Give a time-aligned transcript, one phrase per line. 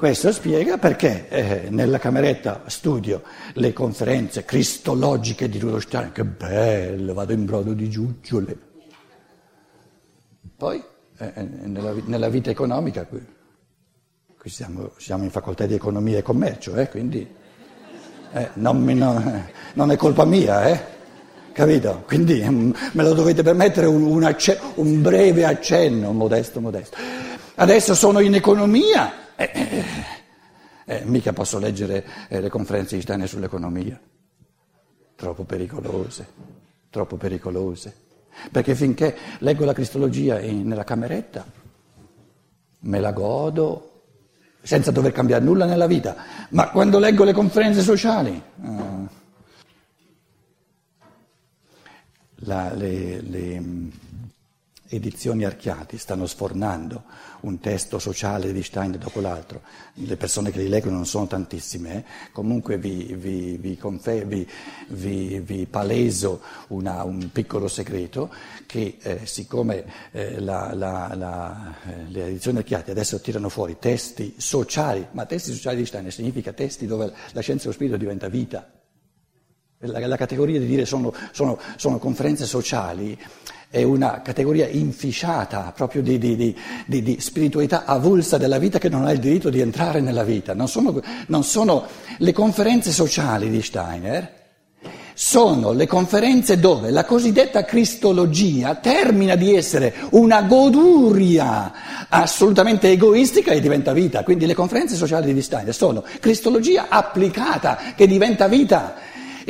[0.00, 3.20] questo spiega perché eh, nella cameretta studio
[3.52, 8.56] le conferenze cristologiche di Rudolf Steiner, che bello, vado in brodo di giuggiole.
[10.56, 10.82] Poi
[11.18, 13.20] eh, eh nella, nella, vita economica, qui,
[14.38, 17.28] qui siamo, siamo, in facoltà di economia e commercio, eh, quindi
[18.32, 19.22] eh, non, mi, no,
[19.74, 20.80] non, è colpa mia, eh,
[21.52, 22.04] capito?
[22.06, 26.96] Quindi mm, me lo dovete permettere un, un, acce, un breve accenno, modesto, modesto.
[27.56, 29.84] Adesso sono in economia, eh, eh,
[30.84, 33.98] eh, mica posso leggere eh, le conferenze di Steiner sull'economia,
[35.14, 36.26] troppo pericolose,
[36.90, 37.94] troppo pericolose,
[38.50, 41.44] perché finché leggo la cristologia in, nella cameretta
[42.82, 43.86] me la godo
[44.62, 46.16] senza dover cambiare nulla nella vita,
[46.50, 48.42] ma quando leggo le conferenze sociali...
[48.62, 49.18] Eh,
[52.44, 53.62] la, le, le
[54.90, 57.04] edizioni Archiati stanno sfornando
[57.42, 59.62] un testo sociale di Stein dopo l'altro,
[59.94, 62.04] le persone che li leggono non sono tantissime, eh?
[62.32, 68.32] comunque vi, vi, vi, confer- vi paleso una, un piccolo segreto
[68.66, 74.34] che eh, siccome eh, la, la, la, eh, le edizioni Archiati adesso tirano fuori testi
[74.36, 78.68] sociali, ma testi sociali di Stein significa testi dove la scienza dello spirito diventa vita.
[79.82, 83.18] La categoria di dire sono, sono, sono conferenze sociali
[83.70, 89.04] è una categoria inficiata proprio di, di, di, di, spiritualità avulsa della vita che non
[89.04, 90.54] ha il diritto di entrare nella vita.
[90.54, 91.86] Non sono, non sono
[92.18, 94.38] le conferenze sociali di Steiner,
[95.14, 103.60] sono le conferenze dove la cosiddetta cristologia termina di essere una goduria assolutamente egoistica e
[103.60, 104.24] diventa vita.
[104.24, 108.96] Quindi le conferenze sociali di Steiner sono cristologia applicata che diventa vita.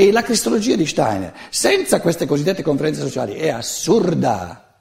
[0.01, 4.79] E la cristologia di Steiner, senza queste cosiddette conferenze sociali, è assurda.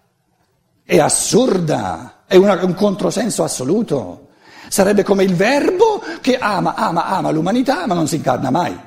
[0.81, 2.23] È assurda.
[2.25, 4.29] È una, un controsenso assoluto.
[4.69, 8.79] Sarebbe come il verbo che ama, ama, ama l'umanità, ma non si incarna mai.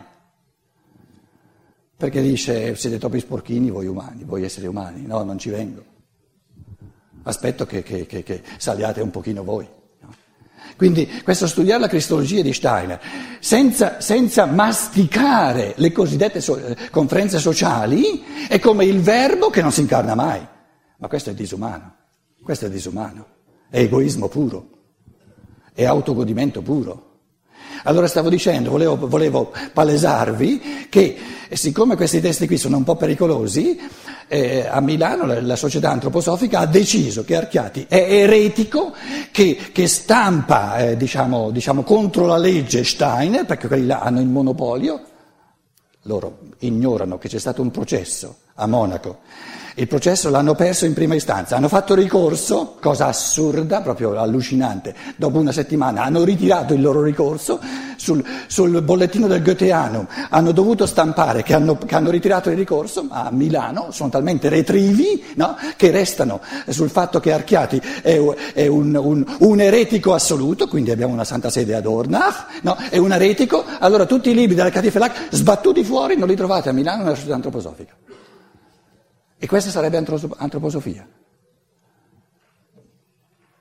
[1.98, 5.04] Perché dice, siete troppi sporchini voi umani, voi esseri umani.
[5.04, 5.84] No, non ci vengo.
[7.25, 9.69] Aspetto che, che, che, che saliate un pochino voi.
[10.77, 13.00] Quindi questo studiare la cristologia di Steiner
[13.41, 16.60] senza, senza masticare le cosiddette so,
[16.91, 20.47] conferenze sociali è come il verbo che non si incarna mai.
[20.99, 21.97] Ma questo è disumano,
[22.43, 23.27] questo è disumano,
[23.69, 24.69] è egoismo puro,
[25.72, 27.11] è autogodimento puro.
[27.84, 31.16] Allora stavo dicendo, volevo, volevo palesarvi che
[31.50, 33.78] siccome questi testi qui sono un po' pericolosi,
[34.32, 38.94] eh, a Milano la, la, società antroposofica ha deciso che Archiati è eretico,
[39.31, 44.26] che, che stampa eh, diciamo, diciamo, contro la legge Steiner, perché quelli là hanno il
[44.26, 45.03] monopolio,
[46.04, 49.19] loro ignorano che c'è stato un processo a Monaco
[49.77, 55.38] il processo l'hanno perso in prima istanza, hanno fatto ricorso, cosa assurda, proprio allucinante, dopo
[55.38, 57.59] una settimana hanno ritirato il loro ricorso
[57.97, 63.06] sul, sul bollettino del Goetheanum, hanno dovuto stampare che hanno, che hanno, ritirato il ricorso,
[63.09, 63.91] a Milano.
[63.91, 68.21] Sono talmente retrivi no, che restano sul fatto che Archiati è,
[68.53, 72.99] è un, un, un, eretico assoluto, quindi abbiamo una santa sede ad Ornach, no, è
[72.99, 77.05] un eretico, allora tutti i libri della Catifelac sbattuti fuori non li trovate a Milano
[77.05, 77.94] nella società antroposofica.
[79.42, 81.04] E questa sarebbe antroposofia.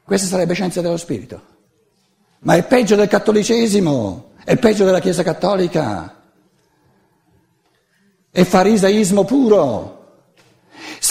[0.03, 1.41] Questa sarebbe scienza dello spirito.
[2.41, 6.21] Ma è peggio del cattolicesimo, è peggio della Chiesa cattolica.
[8.29, 10.00] È farisaismo puro.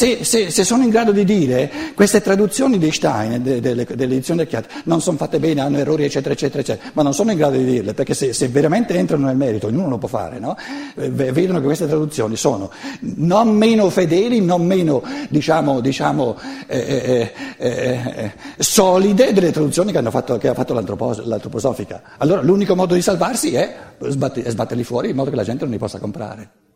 [0.01, 4.39] Se, se, se, sono in grado di dire queste traduzioni di Stein, de, de, edizioni
[4.41, 7.37] del Chiat, non sono fatte bene, hanno errori, eccetera, eccetera, eccetera, ma non sono in
[7.37, 10.57] grado di dirle, perché se, se veramente entrano nel merito, ognuno lo può fare, no?
[10.95, 17.33] Eh, vedono che queste traduzioni sono non meno fedeli, non meno, diciamo, diciamo eh, eh,
[17.59, 22.01] eh, eh solide delle traduzioni che, fatto, che ha fatto l'antropos- l'antroposofica.
[22.17, 25.79] Allora l'unico modo di salvarsi è sbatterli fuori in modo che la gente non li
[25.79, 26.70] possa comprare.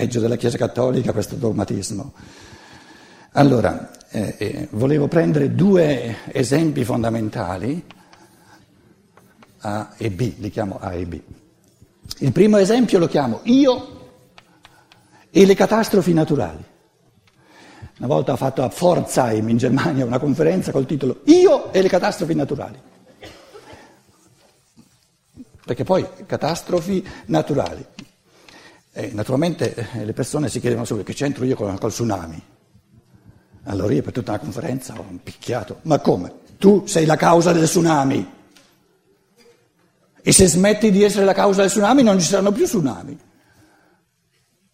[0.00, 2.14] Peggio della Chiesa Cattolica questo dogmatismo.
[3.32, 7.84] Allora, eh, eh, volevo prendere due esempi fondamentali,
[9.58, 11.20] A e B, li chiamo A e B.
[12.20, 14.12] Il primo esempio lo chiamo io
[15.28, 16.64] e le catastrofi naturali.
[17.98, 21.88] Una volta ho fatto a Pforzheim in Germania una conferenza col titolo Io e le
[21.90, 22.80] catastrofi naturali.
[25.62, 27.84] Perché poi catastrofi naturali,
[29.00, 32.42] e naturalmente eh, le persone si chiedono subito che c'entro io col, col tsunami.
[33.64, 35.78] Allora io per tutta la conferenza ho picchiato.
[35.82, 36.32] Ma come?
[36.58, 38.38] Tu sei la causa del tsunami.
[40.22, 43.18] E se smetti di essere la causa del tsunami non ci saranno più tsunami.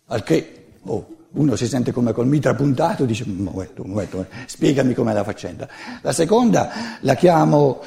[0.06, 4.94] Al che, oh, Uno si sente come col mitra puntato e dice, momento, momento, spiegami
[4.94, 5.68] com'è la faccenda.
[6.00, 7.82] La seconda la chiamo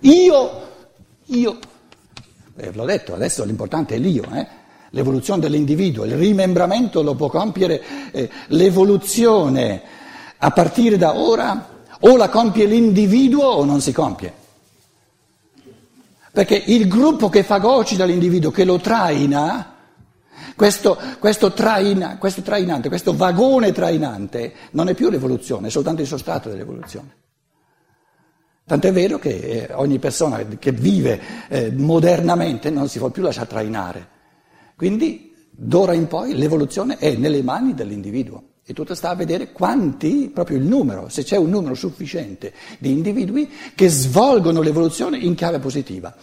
[0.00, 0.50] io,
[1.24, 1.58] io,
[2.56, 4.64] eh, l'ho detto, adesso l'importante è l'io, eh?
[4.90, 9.82] L'evoluzione dell'individuo, il rimembramento lo può compiere, eh, l'evoluzione
[10.38, 14.44] a partire da ora o la compie l'individuo o non si compie.
[16.32, 19.74] Perché il gruppo che fagocita l'individuo, che lo traina,
[20.54, 26.06] questo, questo, traina, questo trainante, questo vagone trainante non è più l'evoluzione, è soltanto il
[26.06, 27.16] sostrato dell'evoluzione.
[28.66, 29.30] Tant'è vero che
[29.68, 34.08] eh, ogni persona che vive eh, modernamente non si può più lasciare trainare.
[34.76, 38.42] Quindi d'ora in poi l'evoluzione è nelle mani dell'individuo.
[38.68, 42.90] E tutto sta a vedere quanti, proprio il numero, se c'è un numero sufficiente di
[42.90, 46.14] individui che svolgono l'evoluzione in chiave positiva.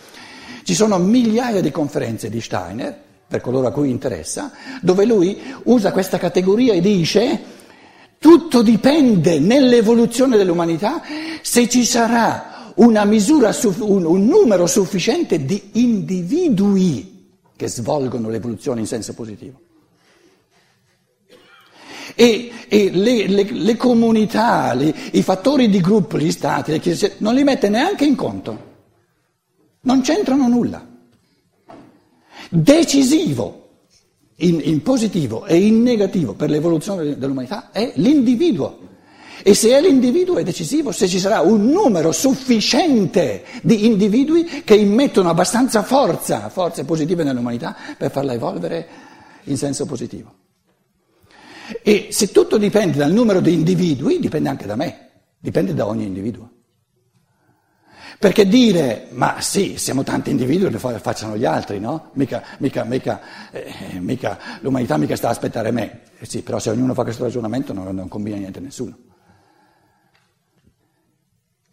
[0.64, 2.96] Ci sono migliaia di conferenze di Steiner
[3.28, 4.52] per coloro a cui interessa,
[4.82, 7.42] dove lui usa questa categoria e dice
[8.20, 11.02] tutto dipende nell'evoluzione dell'umanità
[11.42, 12.74] se ci sarà
[13.06, 17.13] misura, un numero sufficiente di individui
[17.64, 19.60] che svolgono l'evoluzione in senso positivo.
[22.16, 27.16] E, e le, le, le, comunità, le, i fattori di gruppo, gli stati, le chiese,
[27.20, 28.72] non li mette neanche in conto,
[29.82, 30.92] non c'entrano nulla
[32.50, 33.62] decisivo
[34.38, 38.92] in, in, positivo e in negativo per l'evoluzione dell'umanità è l'individuo.
[39.46, 44.76] E se è l'individuo è decisivo se ci sarà un numero sufficiente di individui che
[44.76, 48.88] immettono abbastanza forza, forze positive nell'umanità per farla evolvere
[49.44, 50.34] in senso positivo.
[51.82, 56.06] E se tutto dipende dal numero di individui, dipende anche da me, dipende da ogni
[56.06, 56.50] individuo.
[58.18, 62.12] Perché dire, ma sì, siamo tanti individui, lo facciano gli altri, no?
[62.14, 63.20] Mica, mica, mica,
[63.52, 66.00] eh, mica l'umanità mica sta a aspettare me.
[66.18, 69.12] Eh sì, però se ognuno fa questo ragionamento non, non combina niente a nessuno.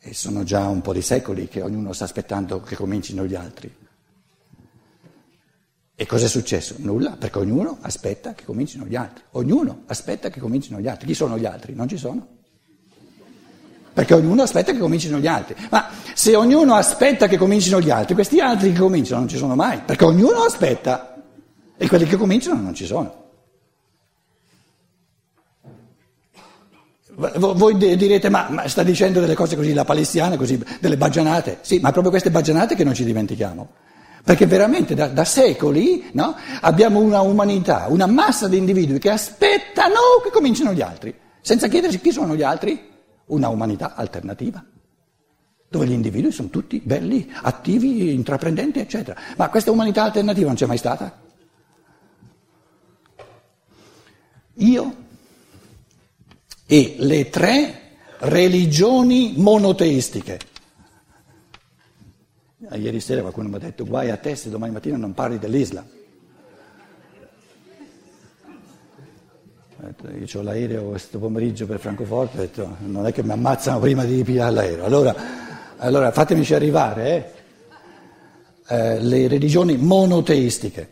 [0.00, 3.74] E sono già un po' di secoli che ognuno sta aspettando che comincino gli altri.
[5.94, 6.76] E cosa è successo?
[6.78, 9.22] Nulla, perché ognuno aspetta che comincino gli altri.
[9.32, 11.06] Ognuno aspetta che comincino gli altri.
[11.06, 11.74] Chi sono gli altri?
[11.74, 12.38] Non ci sono
[13.92, 15.54] perché ognuno aspetta che comincino gli altri.
[15.68, 19.54] Ma se ognuno aspetta che comincino gli altri, questi altri che cominciano non ci sono
[19.54, 21.22] mai, perché ognuno aspetta
[21.76, 23.29] e quelli che cominciano non ci sono.
[27.20, 31.58] Voi direte, ma, ma, sta dicendo delle cose così, la palestina, così, delle baggianate.
[31.60, 33.68] Sì, ma è proprio queste baggianate che non ci dimentichiamo.
[34.24, 40.20] Perché veramente da, da secoli no, abbiamo una umanità, una massa di individui che aspettano
[40.22, 42.88] che comincino gli altri, senza chiedersi chi sono gli altri
[43.26, 44.64] una umanità alternativa,
[45.68, 49.18] dove gli individui sono tutti belli, attivi, intraprendenti, eccetera.
[49.36, 51.28] Ma questa umanità alternativa non c'è mai stata?
[54.56, 54.99] Io
[56.72, 57.80] e le tre
[58.18, 60.38] religioni monoteistiche.
[62.74, 65.84] Ieri sera qualcuno mi ha detto guai a te se domani mattina non parli dell'Islam.
[70.16, 74.04] Io ho l'aereo questo pomeriggio per Francoforte, ho detto non è che mi ammazzano prima
[74.04, 74.84] di pigliare l'aereo.
[74.84, 75.16] Allora,
[75.78, 77.32] allora fatemici arrivare
[78.68, 80.88] eh, eh, le religioni monoteistiche.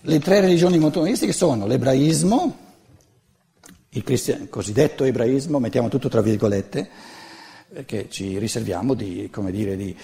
[0.00, 2.66] Le tre religioni monoteistiche sono l'ebraismo,
[3.90, 6.88] il cristian- cosiddetto ebraismo, mettiamo tutto tra virgolette,
[7.72, 9.96] perché ci riserviamo di, dire, di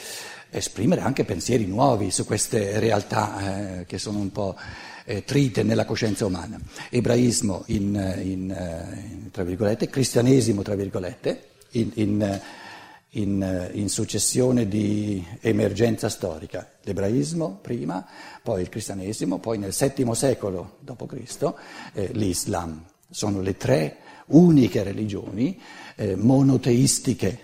[0.50, 4.56] esprimere anche pensieri nuovi su queste realtà eh, che sono un po'
[5.04, 6.59] eh, trite nella coscienza umana.
[6.90, 16.09] Ebraismo in, in, eh, in, tra virgolette, cristianesimo tra virgolette, in, in, successione di emergenza
[16.09, 16.68] storica.
[16.82, 18.06] L'ebraismo prima,
[18.42, 21.52] poi il cristianesimo, poi nel VII secolo d.C.
[21.92, 22.85] Eh, l'Islam.
[23.14, 25.56] Sono le tre uniche religioni
[25.94, 27.38] eh, monoteistiche,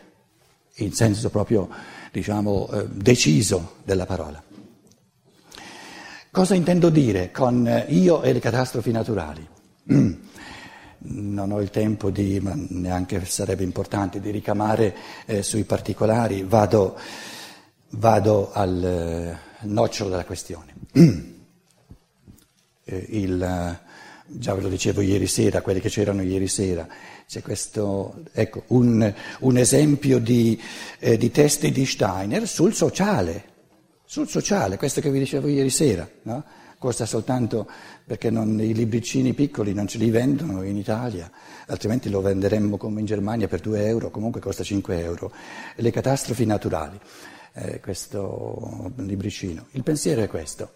[0.78, 1.68] in senso proprio
[2.10, 4.42] diciamo, eh, deciso della parola.
[6.32, 9.48] Cosa intendo dire con eh, io e le catastrofi naturali?
[9.92, 10.12] Mm.
[11.02, 16.98] Non ho il tempo di, ma neanche sarebbe importante, di ricamare eh, sui particolari, vado,
[17.90, 20.74] vado al eh, nocciolo della questione.
[22.82, 23.78] Eh, il,
[24.32, 26.86] già ve lo dicevo ieri sera, quelli che c'erano ieri sera,
[27.26, 30.60] c'è questo, ecco, un, un esempio di,
[30.98, 33.48] eh, di testi di Steiner sul sociale
[34.10, 36.42] sul sociale, questo che vi dicevo ieri sera, no?
[36.78, 37.68] costa soltanto
[38.04, 41.30] perché non, i libricini piccoli non ce li vendono in Italia,
[41.66, 45.30] altrimenti lo venderemmo come in Germania per 2 euro, comunque costa 5 euro.
[45.76, 46.98] Le catastrofi naturali,
[47.52, 49.66] eh, questo libricino.
[49.72, 50.72] Il pensiero è questo.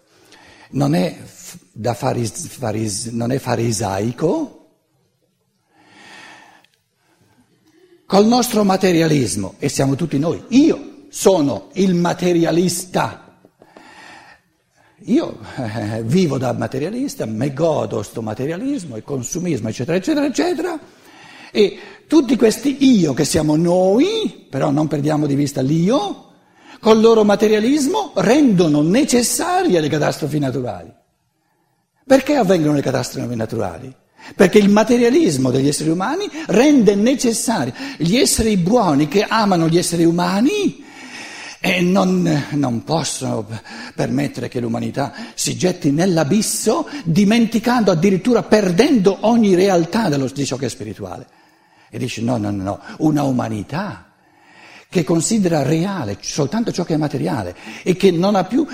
[0.71, 1.15] Non è,
[1.93, 4.67] faris, faris, non è farisaico,
[8.05, 13.21] col nostro materialismo, e siamo tutti noi, io sono il materialista.
[15.07, 20.79] Io eh, vivo da materialista, me godo sto materialismo, il consumismo, eccetera, eccetera, eccetera,
[21.51, 26.33] e tutti questi io che siamo noi, però non perdiamo di vista l'io,
[26.79, 30.93] col loro materialismo rendono necessarie le catastrofi naturali.
[32.05, 33.93] Perché avvengono le catastrofi naturali?
[34.35, 40.03] Perché il materialismo degli esseri umani rende necessari gli esseri buoni che amano gli esseri
[40.03, 40.83] umani
[41.59, 43.47] e non, non, possono
[43.95, 50.67] permettere che l'umanità si getti nell'abisso, dimenticando, addirittura perdendo ogni realtà dello, di ciò che
[50.67, 51.25] è spirituale.
[51.89, 54.11] E dice no, no, no, no, una umanità
[54.95, 58.65] che considera reale soltanto ciò che è materiale e che non ha più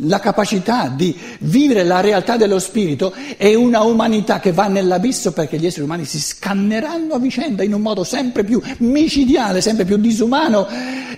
[0.00, 5.56] la capacità di vivere la realtà dello spirito è una umanità che va nell'abisso perché
[5.56, 9.98] gli esseri umani si scanneranno a vicenda in un modo sempre più micidiale, sempre più
[9.98, 10.66] disumano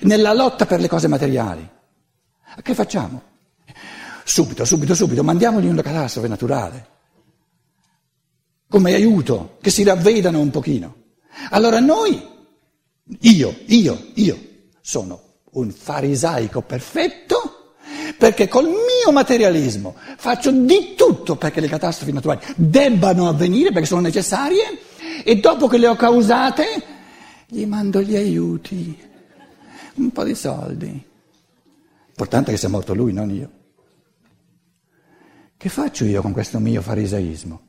[0.00, 1.66] nella lotta per le cose materiali.
[2.60, 3.22] Che facciamo?
[4.24, 6.86] Subito, subito, subito, mandiamogli una catastrofe naturale,
[8.68, 10.96] come aiuto, che si ravvedano un pochino.
[11.50, 12.36] Allora noi,
[13.20, 14.38] io, io, io,
[14.80, 15.20] sono
[15.52, 17.74] un farisaico perfetto
[18.16, 24.00] perché col mio materialismo faccio di tutto perché le catastrofi naturali debbano avvenire perché sono
[24.00, 24.78] necessarie
[25.24, 26.96] e dopo che le ho causate
[27.46, 28.98] gli mando gli aiuti,
[29.94, 30.86] un po' di soldi.
[32.06, 33.50] L'importante è che sia morto lui, non io.
[35.56, 37.67] Che faccio io con questo mio farisaismo?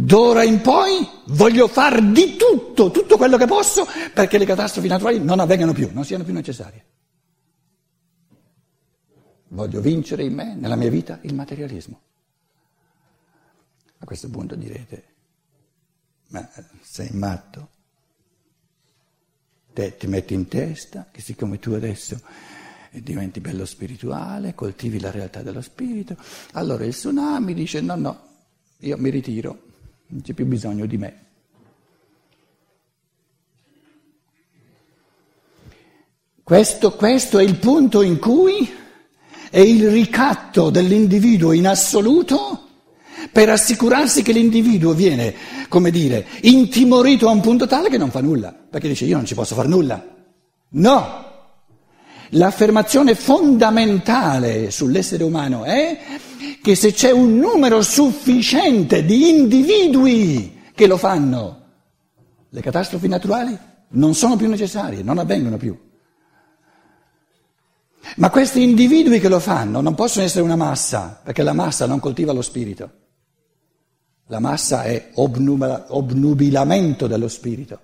[0.00, 5.18] D'ora in poi voglio far di tutto, tutto quello che posso perché le catastrofi naturali
[5.18, 6.84] non avvengano più, non siano più necessarie.
[9.48, 12.00] Voglio vincere in me, nella mia vita, il materialismo.
[13.98, 15.04] A questo punto direte,
[16.28, 16.48] ma
[16.80, 17.68] sei matto?
[19.72, 22.20] Te ti metti in testa che siccome tu adesso
[22.92, 26.16] diventi bello spirituale, coltivi la realtà dello spirito,
[26.52, 28.22] allora il tsunami dice no, no,
[28.78, 29.66] io mi ritiro,
[30.08, 31.26] non c'è più bisogno di me.
[36.42, 38.66] Questo, questo è il punto in cui
[39.50, 42.68] è il ricatto dell'individuo in assoluto
[43.30, 45.34] per assicurarsi che l'individuo viene,
[45.68, 49.26] come dire, intimorito a un punto tale che non fa nulla, perché dice io non
[49.26, 50.02] ci posso fare nulla.
[50.70, 51.26] No!
[52.30, 55.98] L'affermazione fondamentale sull'essere umano è
[56.68, 61.62] che se c'è un numero sufficiente di individui che lo fanno,
[62.50, 63.58] le catastrofi naturali
[63.92, 65.74] non sono più necessarie, non avvengono più.
[68.16, 72.00] Ma questi individui che lo fanno non possono essere una massa, perché la massa non
[72.00, 72.90] coltiva lo spirito.
[74.26, 77.80] La massa è obnubilamento dello spirito.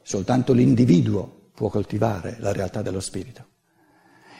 [0.00, 3.49] Soltanto l'individuo può coltivare la realtà dello spirito.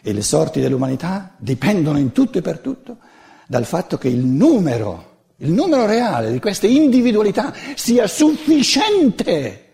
[0.03, 2.99] E le sorti dell'umanità dipendono in tutto e per tutto
[3.47, 9.65] dal fatto che il numero, il numero reale di queste individualità sia sufficiente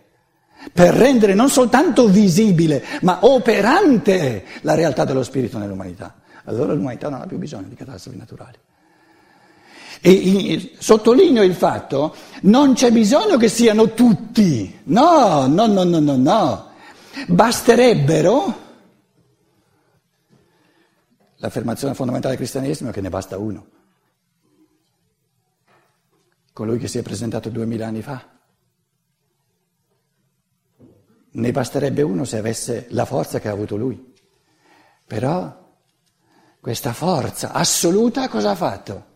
[0.73, 6.15] per rendere non soltanto visibile, ma operante la realtà dello spirito nell'umanità.
[6.45, 8.57] Allora l'umanità non ha più bisogno di catastrofi naturali.
[10.01, 16.17] E sottolineo il fatto, non c'è bisogno che siano tutti, no, no, no, no, no,
[16.17, 16.67] no.
[17.27, 18.66] Basterebbero,
[21.47, 23.67] l'affermazione fondamentale del cristianesimo è che ne basta uno.
[26.53, 28.35] Colui che si è presentato duemila anni fa.
[31.33, 34.15] Ne basterebbe uno se avesse la forza che ha avuto lui.
[35.07, 35.75] Però
[36.61, 39.07] questa forza assoluta cosa ha fatto?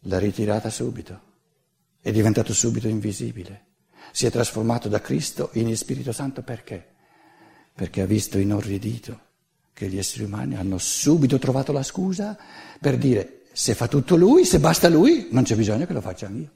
[0.00, 1.30] L'ha ritirata subito.
[2.00, 3.66] È diventato subito invisibile.
[4.12, 6.94] Si è trasformato da Cristo in Spirito Santo perché?
[7.74, 9.30] Perché ha visto inorridito
[9.72, 12.36] che gli esseri umani hanno subito trovato la scusa
[12.80, 16.28] per dire se fa tutto lui, se basta lui, non c'è bisogno che lo faccia
[16.28, 16.50] io.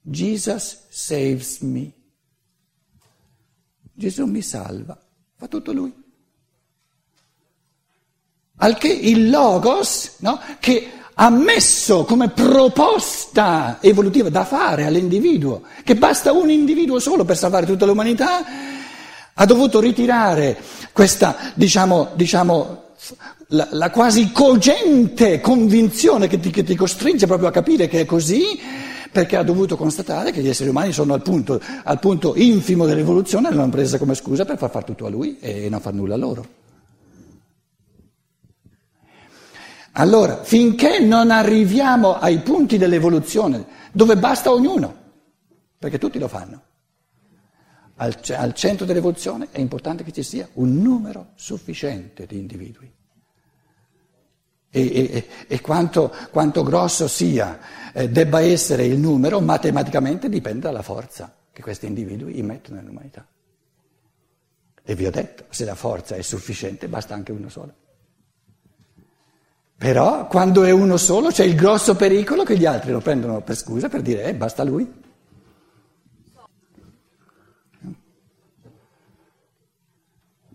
[0.00, 1.92] Jesus saves me.
[3.92, 4.98] Gesù mi salva,
[5.36, 5.92] fa tutto lui.
[8.60, 15.96] Al che il Logos, no, che ha messo come proposta evolutiva da fare all'individuo, che
[15.96, 18.44] basta un individuo solo per salvare tutta l'umanità,
[19.40, 20.56] ha dovuto ritirare
[20.92, 22.82] questa, diciamo, diciamo
[23.48, 28.04] la, la, quasi cogente convinzione che ti, che ti costringe proprio a capire che è
[28.04, 28.58] così,
[29.12, 33.48] perché ha dovuto constatare che gli esseri umani sono al punto, al punto infimo dell'evoluzione
[33.48, 36.14] e l'hanno presa come scusa per far fare tutto a lui e non far nulla
[36.14, 36.46] a loro.
[39.92, 44.94] Allora, finché non arriviamo ai punti dell'evoluzione, dove basta ognuno,
[45.78, 46.62] perché tutti lo fanno,
[47.98, 52.92] al, al centro dell'evoluzione è importante che ci sia un numero sufficiente di individui.
[54.70, 57.58] E, e, e quanto, quanto, grosso sia,
[57.92, 63.26] eh, debba essere il numero, matematicamente dipende dalla forza che questi individui immettono nell'umanità.
[64.82, 67.74] E vi ho detto, se la forza è sufficiente, basta anche uno solo.
[69.76, 73.56] Però quando è uno solo c'è il grosso pericolo che gli altri lo prendono per
[73.56, 75.06] scusa per dire, eh, basta lui.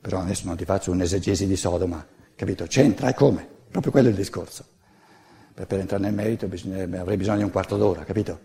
[0.04, 2.06] Però adesso non ti faccio un'esegesi di Sodoma,
[2.36, 2.66] capito?
[2.66, 3.48] C'entra e come?
[3.72, 4.66] Proprio quello è il discorso.
[5.54, 8.38] Per, per entrare nel merito avrei bisogno di un quarto d'ora, capito?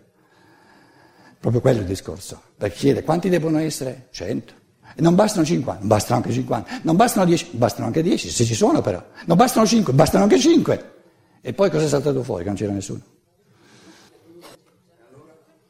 [1.37, 2.41] Proprio quello è il discorso.
[2.55, 4.07] Per chiedere quanti devono essere?
[4.11, 4.53] Cento.
[4.95, 8.45] E non bastano 50, non bastano anche 50, non bastano 10, bastano anche 10, se
[8.45, 9.03] ci sono però.
[9.25, 10.93] Non bastano 5, bastano anche 5.
[11.41, 12.43] E poi cosa è saltato fuori?
[12.43, 13.01] Che non c'era nessuno.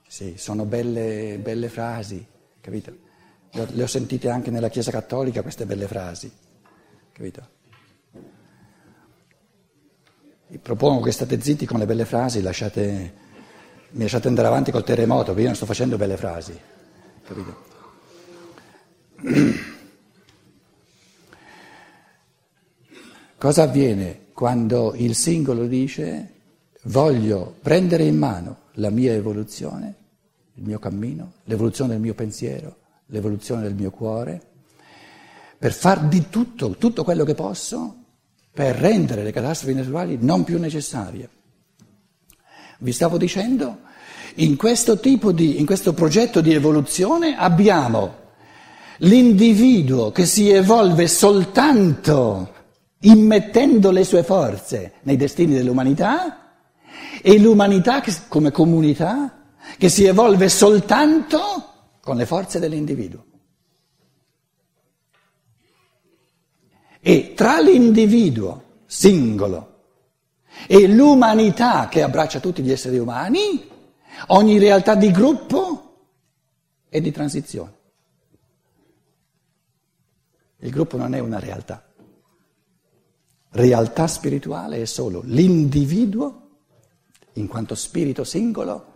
[0.08, 2.24] Sì, sono belle, belle frasi,
[2.62, 3.08] capito?
[3.52, 6.32] Le ho sentite anche nella Chiesa Cattolica queste belle frasi,
[7.12, 7.58] capito?
[10.48, 13.14] Vi propongo che state zitti con le belle frasi, lasciate,
[13.92, 16.60] mi lasciate andare avanti col terremoto, perché io non sto facendo belle frasi,
[17.24, 17.68] capito?
[23.38, 26.34] Cosa avviene quando il singolo dice
[26.84, 29.96] voglio prendere in mano la mia evoluzione,
[30.56, 32.76] il mio cammino, l'evoluzione del mio pensiero,
[33.10, 34.42] l'evoluzione del mio cuore,
[35.58, 37.96] per far di tutto, tutto quello che posso
[38.52, 41.30] per rendere le catastrofi naturali non più necessarie.
[42.80, 43.80] Vi stavo dicendo,
[44.36, 48.16] in questo di, in questo progetto di evoluzione abbiamo
[49.00, 52.54] l'individuo che si evolve soltanto
[53.02, 56.54] immettendo le sue forze nei destini dell'umanità
[57.22, 59.46] e l'umanità come comunità
[59.78, 61.70] che si evolve soltanto
[62.02, 63.26] con le forze dell'individuo.
[67.00, 69.70] E tra l'individuo singolo
[70.68, 73.70] e l'umanità che abbraccia tutti gli esseri umani,
[74.28, 76.08] ogni realtà di gruppo
[76.90, 77.78] è di transizione.
[80.58, 81.84] Il gruppo non è una realtà.
[83.52, 86.48] Realtà spirituale è solo l'individuo
[87.34, 88.94] in quanto spirito singolo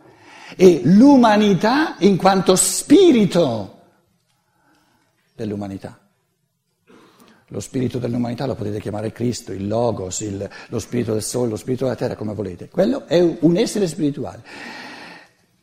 [0.55, 3.79] e l'umanità in quanto spirito
[5.35, 5.97] dell'umanità.
[7.47, 11.55] Lo spirito dell'umanità lo potete chiamare Cristo, il Logos, il, lo spirito del Sole, lo
[11.55, 12.67] spirito della Terra, come volete.
[12.67, 14.43] Quello è un essere spirituale.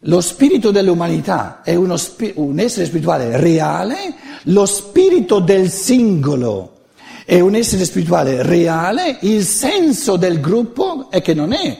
[0.04, 1.96] Lo spirito dell'umanità è uno,
[2.34, 6.78] un essere spirituale reale, lo spirito del singolo
[7.30, 11.78] è un essere spirituale reale, il senso del gruppo è che non è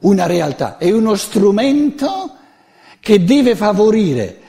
[0.00, 2.37] una realtà, è uno strumento
[3.00, 4.40] che deve favorire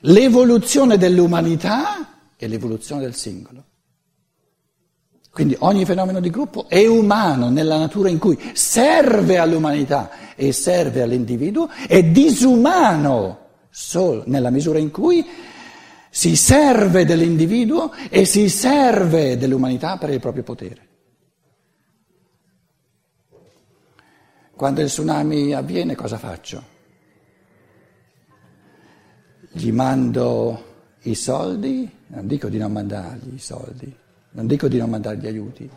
[0.00, 3.64] l'evoluzione dell'umanità e l'evoluzione del singolo.
[5.30, 11.02] Quindi ogni fenomeno di gruppo è umano nella natura in cui serve all'umanità e serve
[11.02, 15.24] all'individuo, è disumano solo nella misura in cui
[16.10, 20.86] si serve dell'individuo e si serve dell'umanità per il proprio potere.
[24.56, 26.76] Quando il tsunami avviene cosa faccio?
[29.58, 30.64] Gli mando
[31.02, 31.90] i soldi?
[32.08, 34.06] Non dico di non mandargli i soldi
[34.38, 35.68] non dico di non mandargli aiuti,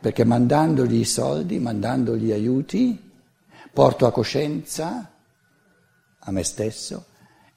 [0.00, 3.10] perché mandandogli i soldi, mandandogli gli aiuti,
[3.72, 5.12] porto a coscienza
[6.20, 7.06] a me stesso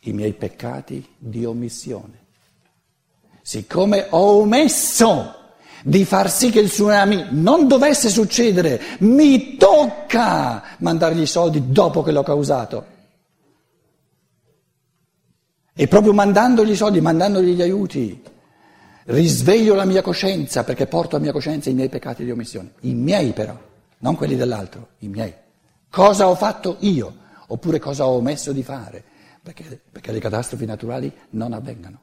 [0.02, 2.20] i miei peccati di omissione.
[3.42, 5.36] Siccome ho omesso
[5.84, 12.04] di far sì che il tsunami non dovesse succedere, mi tocca mandargli i soldi dopo
[12.04, 12.91] che l'ho causato.
[15.74, 18.22] E proprio mandandogli i soldi, mandandogli gli aiuti,
[19.06, 22.94] risveglio la mia coscienza perché porto a mia coscienza i miei peccati di omissione, i
[22.94, 23.58] miei però,
[24.00, 25.34] non quelli dell'altro, i miei.
[25.90, 27.16] Cosa ho fatto io
[27.48, 29.04] oppure cosa ho omesso di fare
[29.42, 32.02] perché, perché le catastrofi naturali non avvengano.